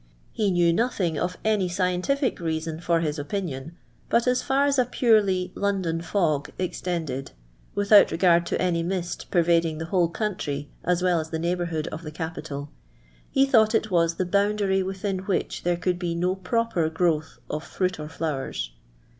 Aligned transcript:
He 0.31 0.49
knew 0.49 0.73
nothing 0.73 1.19
of 1.19 1.37
any 1.45 1.69
scientific 1.69 2.39
reason 2.39 2.79
for 2.81 3.01
his 3.01 3.19
opinion, 3.19 3.77
but 4.09 4.25
as 4.25 4.41
far 4.41 4.65
as 4.65 4.79
a 4.79 4.85
purely 4.85 5.51
London 5.53 6.01
fog 6.01 6.49
extended 6.57 7.33
(witliout 7.77 8.09
regard 8.09 8.47
to 8.47 8.59
any 8.59 8.81
mist 8.81 9.29
pervading 9.29 9.77
the 9.77 9.85
whole 9.93 10.09
country 10.09 10.71
as 10.83 11.03
well 11.03 11.19
as 11.19 11.29
the 11.29 11.37
ncighbourluTod 11.37 11.85
of 11.89 12.01
the 12.01 12.09
capital), 12.09 12.71
he 13.29 13.45
thought 13.45 13.75
it 13.75 13.91
was 13.91 14.15
the 14.15 14.25
Ixnmdary 14.25 14.83
within 14.83 15.19
which 15.19 15.61
thure 15.61 15.75
could 15.77 15.99
be 15.99 16.15
no 16.15 16.33
proper 16.35 16.89
growth 16.89 17.37
of 17.47 17.63
fruit 17.63 17.99
or 17.99 18.09
flowers. 18.09 18.71